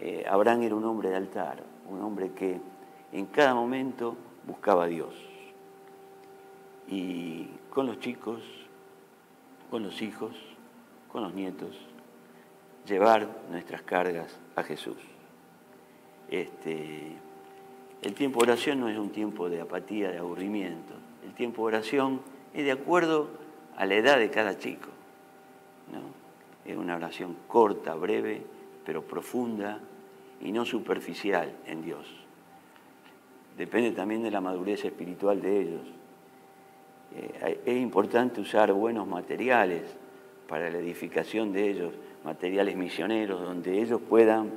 Eh, 0.00 0.24
Abraham 0.28 0.62
era 0.62 0.74
un 0.74 0.84
hombre 0.84 1.10
de 1.10 1.16
altar, 1.16 1.62
un 1.88 2.00
hombre 2.02 2.30
que 2.32 2.60
en 3.12 3.26
cada 3.26 3.54
momento 3.54 4.16
buscaba 4.46 4.84
a 4.84 4.86
Dios 4.86 5.14
y 6.86 7.48
con 7.70 7.86
los 7.86 7.98
chicos, 8.00 8.40
con 9.70 9.82
los 9.82 10.00
hijos, 10.00 10.34
con 11.12 11.22
los 11.22 11.34
nietos, 11.34 11.76
llevar 12.86 13.28
nuestras 13.50 13.82
cargas 13.82 14.38
a 14.56 14.62
Jesús. 14.62 14.96
Este, 16.30 17.16
el 18.02 18.14
tiempo 18.14 18.40
de 18.40 18.52
oración 18.52 18.80
no 18.80 18.88
es 18.88 18.98
un 18.98 19.10
tiempo 19.10 19.48
de 19.48 19.60
apatía, 19.60 20.10
de 20.10 20.18
aburrimiento. 20.18 20.94
El 21.24 21.34
tiempo 21.34 21.62
de 21.62 21.76
oración 21.76 22.20
es 22.54 22.64
de 22.64 22.72
acuerdo 22.72 23.28
a 23.76 23.86
la 23.86 23.94
edad 23.94 24.18
de 24.18 24.30
cada 24.30 24.58
chico. 24.58 24.88
Es 26.64 26.76
una 26.76 26.96
oración 26.96 27.34
corta, 27.48 27.94
breve, 27.94 28.42
pero 28.84 29.02
profunda 29.02 29.80
y 30.40 30.52
no 30.52 30.64
superficial 30.64 31.52
en 31.66 31.82
Dios. 31.82 32.06
Depende 33.56 33.90
también 33.92 34.22
de 34.22 34.30
la 34.30 34.40
madurez 34.40 34.84
espiritual 34.84 35.40
de 35.40 35.60
ellos. 35.60 35.80
Eh, 37.14 37.60
es 37.64 37.76
importante 37.76 38.40
usar 38.40 38.72
buenos 38.72 39.08
materiales 39.08 39.82
para 40.46 40.70
la 40.70 40.78
edificación 40.78 41.52
de 41.52 41.70
ellos, 41.70 41.94
materiales 42.24 42.76
misioneros, 42.76 43.40
donde 43.40 43.80
ellos 43.80 44.00
puedan 44.06 44.50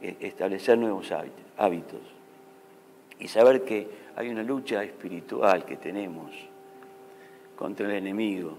eh, 0.00 0.16
establecer 0.20 0.78
nuevos 0.78 1.12
hábitos. 1.56 2.00
Y 3.18 3.28
saber 3.28 3.64
que 3.64 3.88
hay 4.16 4.28
una 4.28 4.42
lucha 4.42 4.82
espiritual 4.82 5.64
que 5.64 5.76
tenemos 5.76 6.30
contra 7.56 7.86
el 7.86 7.92
enemigo, 7.92 8.56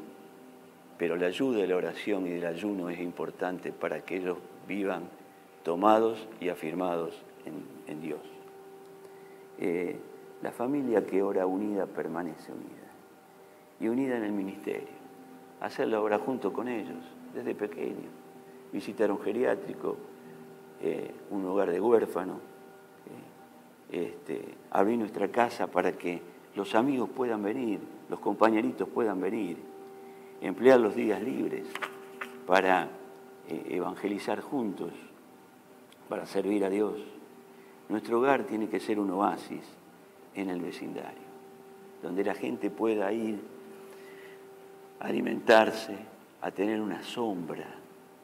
pero 0.98 1.16
la 1.16 1.28
ayuda 1.28 1.60
de 1.60 1.68
la 1.68 1.76
oración 1.76 2.26
y 2.28 2.32
del 2.32 2.46
ayuno 2.46 2.90
es 2.90 3.00
importante 3.00 3.72
para 3.72 4.02
que 4.02 4.18
ellos 4.18 4.38
vivan 4.68 5.04
tomados 5.64 6.28
y 6.40 6.50
afirmados 6.50 7.22
en, 7.46 8.02
Dios. 8.02 8.22
Eh, 9.60 9.98
La 10.42 10.52
familia 10.52 11.06
que 11.06 11.22
ora 11.22 11.46
unida 11.46 11.86
permanece 11.86 12.52
unida. 12.52 12.92
Y 13.80 13.88
unida 13.88 14.18
en 14.18 14.24
el 14.24 14.34
ministerio. 14.34 14.90
Hacer 15.62 15.88
la 15.88 16.02
obra 16.02 16.20
junto 16.20 16.52
con 16.52 16.68
ellos, 16.68 17.04
desde 17.34 17.56
pequeño. 17.56 18.10
Visitar 18.74 19.10
un 19.10 19.22
geriátrico, 19.22 19.96
eh, 20.82 21.12
un 21.30 21.46
hogar 21.46 21.72
de 21.72 21.80
huérfanos. 21.80 22.38
Este, 23.94 24.44
abrir 24.72 24.98
nuestra 24.98 25.28
casa 25.28 25.68
para 25.68 25.92
que 25.92 26.20
los 26.56 26.74
amigos 26.74 27.12
puedan 27.16 27.44
venir, 27.44 27.80
los 28.10 28.20
compañeritos 28.20 28.90
puedan 28.90 29.22
venir. 29.22 29.56
Emplear 30.42 30.80
los 30.80 30.96
días 30.96 31.22
libres 31.22 31.68
para 32.48 32.90
eh, 33.48 33.64
evangelizar 33.70 34.42
juntos, 34.42 34.92
para 36.10 36.26
servir 36.26 36.66
a 36.66 36.72
Dios. 36.72 37.04
Nuestro 37.88 38.18
hogar 38.18 38.46
tiene 38.46 38.68
que 38.68 38.80
ser 38.80 39.00
un 39.00 39.12
oasis 39.12 39.62
en 40.34 40.50
el 40.50 40.60
vecindario, 40.60 41.28
donde 42.02 42.24
la 42.24 42.34
gente 42.34 42.72
pueda 42.72 43.14
ir 43.14 43.40
a 45.00 45.06
alimentarse, 45.06 45.96
a 46.42 46.50
tener 46.50 46.82
una 46.82 47.04
sombra, 47.04 47.68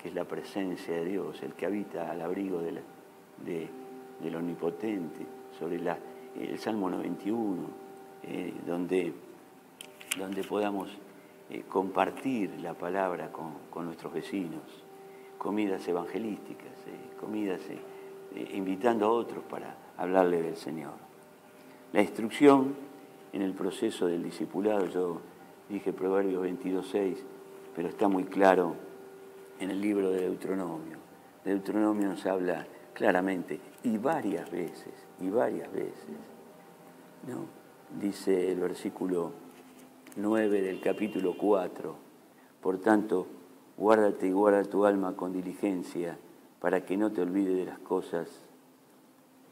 que 0.01 0.07
es 0.07 0.15
la 0.15 0.25
presencia 0.25 0.95
de 0.95 1.05
Dios, 1.05 1.43
el 1.43 1.53
que 1.53 1.67
habita 1.67 2.09
al 2.09 2.23
abrigo 2.23 2.59
del 2.59 4.35
Omnipotente, 4.35 5.38
sobre 5.57 5.77
el 5.77 6.59
Salmo 6.59 6.89
91, 6.89 7.89
eh, 8.23 8.53
donde, 8.65 9.13
donde 10.17 10.43
podamos 10.43 10.89
eh, 11.49 11.63
compartir 11.67 12.59
la 12.61 12.73
palabra 12.73 13.31
con, 13.31 13.85
nuestros 13.85 14.13
vecinos, 14.13 14.61
comidas 15.37 15.87
evangelísticas, 15.87 16.73
eh, 16.87 17.15
comidas 17.19 17.61
invitando 18.53 19.07
a 19.07 19.09
otros 19.09 19.43
para 19.45 19.75
hablarle 19.97 20.41
del 20.41 20.55
Señor. 20.55 20.93
La 21.93 22.01
instrucción 22.01 22.75
en 23.33 23.41
el 23.41 23.53
proceso 23.53 24.05
del 24.05 24.21
discipulado, 24.21 24.85
yo 24.87 25.21
dije 25.67 25.93
Proverbios 25.93 26.45
22.6, 26.45 27.17
pero 27.75 27.89
está 27.89 28.07
muy 28.07 28.25
claro 28.25 28.75
en 29.59 29.71
el 29.71 29.81
libro 29.81 30.11
de 30.11 30.21
Deuteronomio. 30.21 30.97
Deuteronomio 31.43 32.09
nos 32.09 32.25
habla 32.25 32.67
claramente 32.93 33.59
y 33.83 33.97
varias 33.97 34.49
veces, 34.51 34.93
y 35.19 35.29
varias 35.29 35.71
veces. 35.71 36.17
¿no? 37.27 37.45
Dice 37.99 38.51
el 38.51 38.59
versículo 38.59 39.31
9 40.15 40.61
del 40.61 40.79
capítulo 40.79 41.35
4, 41.37 41.95
por 42.61 42.79
tanto, 42.79 43.27
guárdate 43.77 44.27
y 44.27 44.31
guarda 44.31 44.63
tu 44.63 44.85
alma 44.85 45.15
con 45.15 45.33
diligencia 45.33 46.17
para 46.59 46.85
que 46.85 46.97
no 46.97 47.11
te 47.11 47.21
olvides 47.21 47.55
de 47.55 47.65
las 47.65 47.79
cosas 47.79 48.27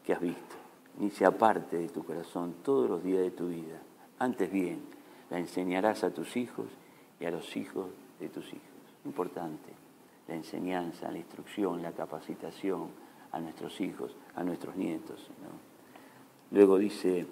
que 0.05 0.13
has 0.13 0.22
visto 0.22 0.67
ni 0.98 1.12
se 1.12 1.25
aparte 1.25 1.77
de 1.77 1.89
tu 1.89 2.03
corazón 2.03 2.55
todos 2.63 2.89
los 2.89 3.03
días 3.03 3.22
de 3.22 3.31
tu 3.31 3.48
vida. 3.48 3.79
Antes 4.19 4.51
bien, 4.51 4.81
la 5.29 5.38
enseñarás 5.38 6.03
a 6.03 6.12
tus 6.12 6.36
hijos 6.38 6.67
y 7.19 7.25
a 7.25 7.31
los 7.31 7.55
hijos 7.55 7.88
de 8.19 8.29
tus 8.29 8.48
hijos. 8.48 8.62
Importante, 9.05 9.72
la 10.27 10.36
enseñanza, 10.36 11.12
la 11.12 11.19
instrucción, 11.19 11.81
la 11.81 11.91
capacitación 11.91 12.89
a 13.38 13.39
nuestros 13.39 13.79
hijos, 13.82 14.12
a 14.36 14.44
nuestros 14.44 14.75
nietos. 14.75 15.27
Luego 16.51 16.77
dice 16.77 17.25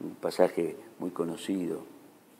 un 0.00 0.14
pasaje 0.16 0.76
muy 0.98 1.10
conocido, 1.10 1.84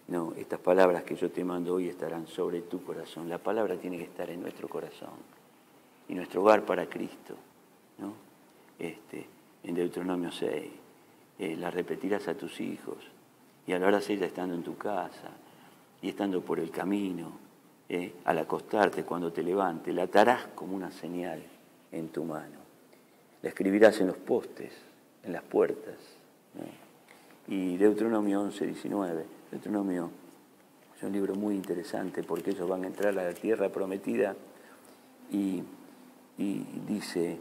no, 0.09 0.33
estas 0.37 0.61
palabras 0.61 1.05
que 1.05 1.15
yo 1.15 1.31
te 1.31 1.45
mando 1.45 1.75
hoy 1.75 1.89
estarán 1.89 2.27
sobre 2.27 2.63
tu 2.63 2.83
corazón. 2.83 3.29
La 3.29 3.39
palabra 3.39 3.77
tiene 3.77 3.99
que 3.99 4.05
estar 4.05 4.29
en 4.31 4.43
nuestro 4.43 4.69
corazón 4.69 5.11
y 6.09 6.15
nuestro 6.15 6.43
hogar 6.43 6.65
para 6.65 6.87
Cristo. 6.87 7.37
Este, 8.79 9.27
en 9.63 9.75
Deuteronomio 9.75 10.33
6. 10.33 10.71
Eh, 11.39 11.57
la 11.57 11.71
repetirás 11.71 12.27
a 12.29 12.35
tus 12.35 12.61
hijos 12.61 12.99
y 13.67 13.73
hablarás 13.73 14.11
ella 14.11 14.27
estando 14.27 14.55
en 14.55 14.63
tu 14.63 14.77
casa 14.77 15.31
y 16.01 16.09
estando 16.09 16.41
por 16.41 16.59
el 16.59 16.71
camino, 16.71 17.33
eh, 17.89 18.15
al 18.25 18.39
acostarte, 18.39 19.05
cuando 19.05 19.33
te 19.33 19.43
levantes, 19.43 19.95
la 19.95 20.05
atarás 20.05 20.49
como 20.55 20.75
una 20.75 20.91
señal 20.91 21.43
en 21.93 22.09
tu 22.09 22.25
mano. 22.25 22.59
La 23.43 23.49
escribirás 23.49 24.01
en 24.01 24.09
los 24.09 24.17
postes, 24.17 24.73
en 25.23 25.33
las 25.33 25.43
puertas. 25.43 25.97
Y 27.49 27.77
Deuteronomio 27.77 28.41
11, 28.41 28.67
19. 28.67 29.25
Deuteronomio 29.51 30.11
es 30.97 31.03
un 31.03 31.13
libro 31.13 31.35
muy 31.35 31.55
interesante 31.55 32.23
porque 32.23 32.51
ellos 32.51 32.69
van 32.69 32.85
a 32.85 32.87
entrar 32.87 33.19
a 33.19 33.25
la 33.25 33.35
tierra 33.35 33.69
prometida 33.69 34.35
y, 35.31 35.63
y 36.39 36.65
dice, 36.87 37.39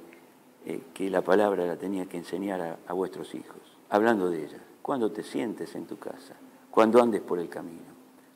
eh, 0.63 0.79
que 0.93 1.09
la 1.09 1.23
palabra 1.23 1.65
la 1.65 1.75
tenía 1.75 2.05
que 2.05 2.17
enseñar 2.17 2.77
a, 2.85 2.93
vuestros 2.93 3.33
hijos, 3.33 3.57
hablando 3.89 4.29
de 4.29 4.43
ella, 4.43 4.59
cuando 4.83 5.11
te 5.11 5.23
sientes 5.23 5.73
en 5.73 5.87
tu 5.87 5.97
casa, 5.97 6.35
cuando 6.69 7.01
andes 7.01 7.21
por 7.21 7.39
el 7.39 7.49
camino, 7.49 7.91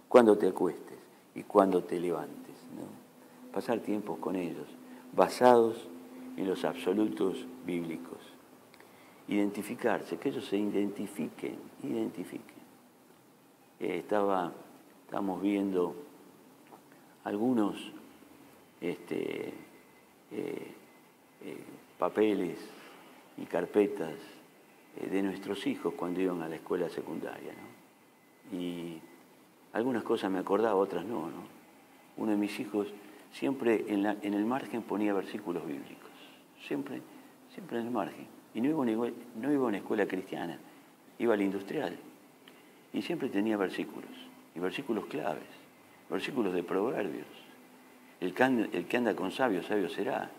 cuando 0.09 0.35
te 0.35 0.47
acuestes 0.47 0.97
y 1.35 1.43
cuando 1.43 1.83
te 1.83 1.99
levantes. 1.99 2.55
Pasar 3.53 3.79
tiempos 3.79 4.17
con 4.17 4.35
ellos, 4.35 4.67
basados 5.13 5.87
en 6.37 6.47
los 6.47 6.65
absolutos 6.65 7.45
bíblicos. 7.65 8.19
Identificarse, 9.27 10.17
que 10.17 10.29
ellos 10.29 10.45
se 10.45 10.57
identifiquen, 10.57 11.57
identifiquen. 11.83 12.55
Eh, 13.79 13.97
estaba, 13.99 14.51
estamos 15.05 15.41
viendo 15.41 15.95
algunos 17.23 17.91
este, 18.81 19.53
eh, 20.31 20.71
papeles 21.97 22.57
y 23.37 23.45
carpetas 23.45 24.13
eh, 24.97 25.07
de 25.07 25.21
nuestros 25.23 25.65
hijos 25.67 25.93
cuando 25.95 26.21
iban 26.21 26.41
a 26.41 26.49
la 26.49 26.55
escuela 26.55 26.89
secundaria. 26.89 27.53
Y 28.51 28.99
algunas 29.73 30.03
cosas 30.03 30.31
me 30.31 30.39
acordaba, 30.39 30.75
otras 30.75 31.05
no. 31.05 31.29
Uno 32.17 32.31
de 32.31 32.37
mis 32.37 32.59
hijos 32.59 32.87
siempre 33.33 33.85
en, 33.87 34.03
la, 34.03 34.15
en, 34.21 34.33
el 34.33 34.45
margen 34.45 34.81
ponía 34.81 35.13
versículos 35.13 35.65
bíblicos, 35.65 36.11
siempre, 36.67 37.01
siempre 37.53 37.79
en 37.79 37.85
el 37.85 37.91
margen. 37.91 38.27
Y 38.53 38.61
no 38.61 38.69
iba, 38.69 39.07
no 39.35 39.51
iba 39.51 39.63
a 39.65 39.67
una 39.67 39.77
escuela 39.77 40.05
cristiana, 40.05 40.57
iba 41.19 41.33
a 41.33 41.37
la 41.37 41.43
industrial. 41.43 41.97
Y 42.93 43.01
siempre 43.01 43.29
tenía 43.29 43.57
versículos, 43.57 44.11
y 44.55 44.59
versículos 44.59 45.05
claves, 45.05 45.43
versículos 46.09 46.53
de 46.53 46.63
proverbios. 46.63 47.27
El 48.21 48.33
que, 48.33 48.97
anda 48.97 49.15
con 49.15 49.31
sabios, 49.31 49.65
sabio 49.65 49.89
será 49.89 50.31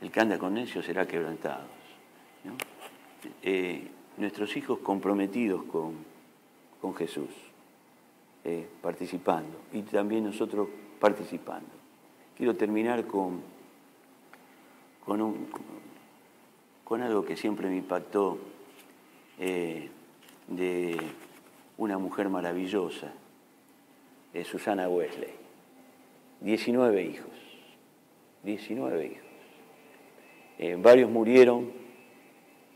el 0.00 0.10
que 0.10 0.20
anda 0.20 0.38
con 0.38 0.54
necios 0.54 0.84
será 0.84 1.06
quebrantado. 1.06 1.64
Eh, 3.42 3.86
nuestros 4.16 4.56
hijos 4.56 4.78
comprometidos 4.78 5.64
con, 5.64 6.10
Jesús, 6.96 7.28
eh, 8.44 8.66
participando, 8.80 9.60
y 9.72 9.82
también 9.82 10.24
nosotros 10.24 10.68
participando. 10.98 11.68
Quiero 12.36 12.56
terminar 12.56 13.06
con, 13.06 13.42
con, 15.18 15.46
con 16.84 17.02
algo 17.02 17.24
que 17.24 17.36
siempre 17.36 17.68
me 17.68 17.76
impactó 17.78 18.38
eh, 19.40 19.88
de 20.46 20.96
una 21.78 21.98
mujer 21.98 22.28
maravillosa, 22.28 23.12
Susana 24.44 24.88
Wesley. 24.88 25.30
19 26.40 27.02
hijos, 27.02 27.32
19 28.44 29.06
hijos. 29.06 29.18
Eh, 30.58 30.76
varios 30.80 31.10
murieron 31.10 31.72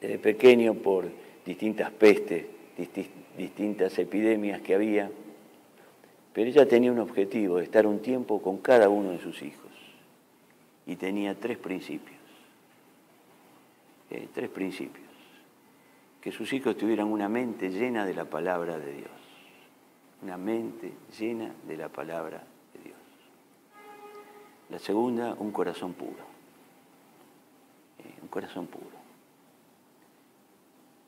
desde 0.00 0.18
pequeño 0.18 0.74
por 0.74 1.08
distintas 1.46 1.90
pestes, 1.92 2.46
distintas 3.36 3.98
epidemias 3.98 4.60
que 4.60 4.74
había, 4.74 5.10
pero 6.32 6.50
ella 6.50 6.66
tenía 6.66 6.90
un 6.90 6.98
objetivo, 6.98 7.60
estar 7.60 7.86
un 7.86 8.00
tiempo 8.00 8.42
con 8.42 8.58
cada 8.58 8.88
uno 8.88 9.10
de 9.10 9.20
sus 9.20 9.42
hijos. 9.42 9.64
Y 10.86 10.96
tenía 10.96 11.34
tres 11.34 11.56
principios, 11.56 12.13
eh, 14.14 14.28
tres 14.32 14.50
principios. 14.50 15.04
Que 16.20 16.32
sus 16.32 16.52
hijos 16.52 16.76
tuvieran 16.76 17.08
una 17.08 17.28
mente 17.28 17.70
llena 17.70 18.06
de 18.06 18.14
la 18.14 18.24
palabra 18.24 18.78
de 18.78 18.92
Dios, 18.92 19.10
una 20.22 20.36
mente 20.36 20.92
llena 21.18 21.52
de 21.66 21.76
la 21.76 21.88
palabra 21.88 22.42
de 22.72 22.80
Dios. 22.82 22.98
La 24.70 24.78
segunda, 24.78 25.34
un 25.34 25.50
corazón 25.50 25.92
puro 25.92 26.34
un 28.24 28.28
corazón 28.28 28.66
puro. 28.66 28.96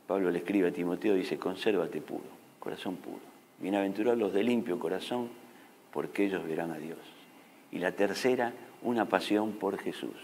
Pablo 0.07 0.31
le 0.31 0.39
escribe 0.39 0.69
a 0.69 0.73
Timoteo, 0.73 1.15
dice, 1.15 1.39
consérvate 1.39 2.01
puro, 2.01 2.25
corazón 2.61 2.97
puro. 2.97 3.21
Bienaventurados 3.59 4.19
los 4.19 4.33
de 4.33 4.45
limpio 4.45 4.79
corazón, 4.79 5.31
porque 5.93 6.27
ellos 6.27 6.47
verán 6.47 6.73
a 6.73 6.79
Dios. 6.79 6.99
Y 7.73 7.79
la 7.79 7.93
tercera, 7.93 8.53
una 8.83 9.07
pasión 9.07 9.53
por 9.53 9.79
Jesús. 9.79 10.15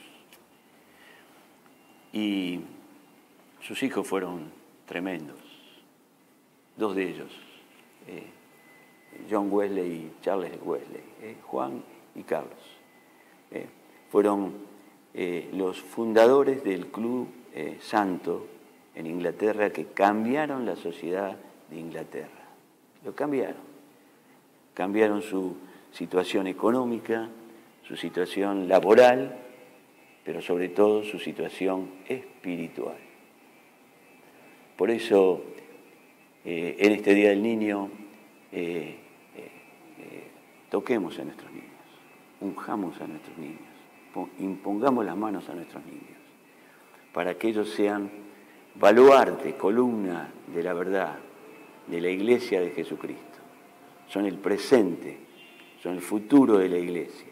Y 2.12 2.60
sus 3.60 3.82
hijos 3.82 4.06
fueron 4.06 4.50
tremendos, 4.86 5.38
dos 6.76 6.94
de 6.94 7.08
ellos, 7.08 7.30
eh, 8.08 8.26
John 9.30 9.48
Wesley 9.50 9.92
y 9.92 10.12
Charles 10.22 10.52
Wesley, 10.62 11.02
eh, 11.22 11.36
Juan 11.42 11.82
y 12.14 12.22
Carlos. 12.22 12.58
Eh, 13.50 13.66
fueron 14.10 14.72
los 15.52 15.78
fundadores 15.78 16.64
del 16.64 16.86
Club 16.86 17.28
Santo 17.80 18.46
en 18.94 19.06
Inglaterra 19.06 19.68
que 19.68 19.88
cambiaron 19.88 20.64
la 20.64 20.74
sociedad 20.74 21.36
de 21.68 21.78
Inglaterra. 21.78 22.28
Lo 23.04 23.14
cambiaron. 23.14 23.60
Cambiaron 24.72 25.20
su 25.20 25.56
situación 25.92 26.46
económica, 26.46 27.28
su 27.86 27.94
situación 27.96 28.68
laboral, 28.68 29.36
pero 30.24 30.40
sobre 30.40 30.68
todo 30.68 31.02
su 31.02 31.18
situación 31.18 31.90
espiritual. 32.06 32.96
Por 34.76 34.90
eso, 34.90 35.42
eh, 36.44 36.76
en 36.78 36.92
este 36.92 37.14
Día 37.14 37.30
del 37.30 37.42
Niño, 37.42 37.90
eh, 38.52 38.96
eh, 39.36 40.24
toquemos 40.70 41.18
a 41.18 41.24
nuestros 41.24 41.50
niños, 41.52 41.70
unjamos 42.40 43.00
a 43.00 43.06
nuestros 43.06 43.36
niños, 43.38 43.60
impongamos 44.38 45.04
las 45.04 45.16
manos 45.16 45.48
a 45.48 45.54
nuestros 45.54 45.84
niños, 45.84 46.18
para 47.12 47.34
que 47.34 47.48
ellos 47.48 47.70
sean 47.70 48.10
baluarte, 48.74 49.54
columna 49.56 50.32
de 50.52 50.62
la 50.62 50.72
verdad, 50.72 51.18
de 51.86 52.00
la 52.00 52.08
iglesia 52.08 52.60
de 52.60 52.70
Jesucristo. 52.70 53.38
Son 54.08 54.26
el 54.26 54.38
presente, 54.38 55.18
son 55.82 55.94
el 55.94 56.00
futuro 56.00 56.58
de 56.58 56.68
la 56.68 56.78
iglesia. 56.78 57.28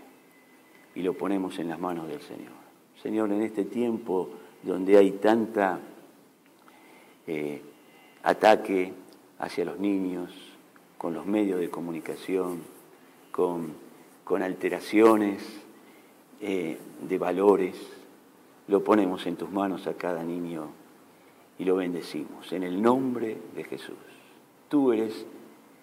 Y 0.94 1.02
lo 1.02 1.14
ponemos 1.14 1.58
en 1.58 1.68
las 1.68 1.78
manos 1.78 2.08
del 2.08 2.20
Señor. 2.20 2.59
Señor, 3.02 3.32
en 3.32 3.42
este 3.42 3.64
tiempo 3.64 4.28
donde 4.62 4.98
hay 4.98 5.12
tanta 5.12 5.80
eh, 7.26 7.62
ataque 8.22 8.92
hacia 9.38 9.64
los 9.64 9.78
niños, 9.78 10.30
con 10.98 11.14
los 11.14 11.24
medios 11.24 11.60
de 11.60 11.70
comunicación, 11.70 12.60
con, 13.32 13.90
alteraciones 14.42 15.42
eh, 16.40 16.78
de 17.00 17.18
valores, 17.18 17.74
lo 18.68 18.84
ponemos 18.84 19.26
en 19.26 19.34
tus 19.34 19.50
manos 19.50 19.88
a 19.88 19.94
cada 19.94 20.22
niño 20.22 20.68
y 21.58 21.64
lo 21.64 21.76
bendecimos 21.76 22.52
en 22.52 22.62
el 22.62 22.80
nombre 22.80 23.36
de 23.56 23.64
Jesús. 23.64 23.96
Tú 24.68 24.92
eres, 24.92 25.26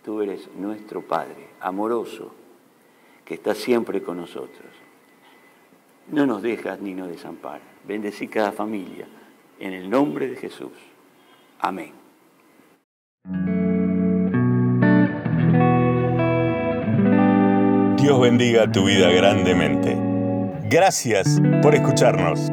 tú 0.05 0.21
eres 0.21 0.49
nuestro 0.55 1.01
Padre, 1.01 1.49
amoroso, 1.59 2.31
que 3.25 3.33
está 3.33 3.53
siempre 3.53 4.01
con 4.01 4.17
nosotros. 4.17 4.86
No 6.09 6.25
nos 6.25 6.41
dejas 6.41 6.79
ni 6.79 6.93
nos 6.93 7.09
desamparas. 7.09 7.67
Bendecí 7.85 8.27
cada 8.27 8.51
familia 8.51 9.07
en 9.59 9.73
el 9.73 9.89
nombre 9.89 10.27
de 10.27 10.35
Jesús. 10.35 10.71
Amén. 11.59 11.91
Dios 17.97 18.21
bendiga 18.21 18.71
tu 18.71 18.85
vida 18.85 19.09
grandemente. 19.09 19.97
Gracias 20.69 21.41
por 21.61 21.75
escucharnos. 21.75 22.51